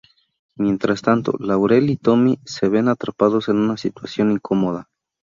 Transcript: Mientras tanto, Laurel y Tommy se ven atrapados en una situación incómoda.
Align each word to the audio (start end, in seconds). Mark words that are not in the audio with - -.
Mientras 0.55 1.03
tanto, 1.03 1.33
Laurel 1.37 1.91
y 1.91 1.95
Tommy 1.95 2.39
se 2.43 2.67
ven 2.67 2.87
atrapados 2.87 3.49
en 3.49 3.57
una 3.59 3.77
situación 3.77 4.31
incómoda. 4.31 4.89